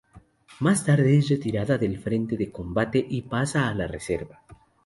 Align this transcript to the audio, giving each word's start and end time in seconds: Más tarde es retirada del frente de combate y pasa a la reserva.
Más 0.61 0.83
tarde 0.83 1.15
es 1.15 1.29
retirada 1.29 1.77
del 1.77 1.99
frente 1.99 2.35
de 2.35 2.51
combate 2.51 3.05
y 3.07 3.21
pasa 3.21 3.69
a 3.69 3.75
la 3.75 3.85
reserva. 3.85 4.41